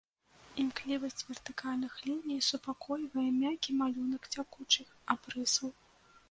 [0.61, 5.69] Імклівасць вертыкальных ліній супакойвае мяккі малюнак цякучых абрысаў.